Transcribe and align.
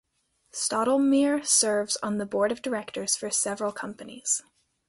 Stottlemyre 0.51 1.45
serves 1.45 1.95
on 2.01 2.17
the 2.17 2.25
board 2.25 2.51
of 2.51 2.63
directors 2.63 3.15
for 3.15 3.29
several 3.29 3.71
companies. 3.71 4.41